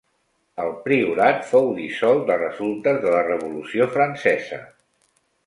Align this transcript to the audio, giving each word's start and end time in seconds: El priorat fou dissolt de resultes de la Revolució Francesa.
El 0.61 0.69
priorat 0.85 1.45
fou 1.49 1.69
dissolt 1.81 2.23
de 2.31 2.39
resultes 2.45 2.99
de 3.05 3.13
la 3.17 3.21
Revolució 3.29 3.89
Francesa. 3.99 4.61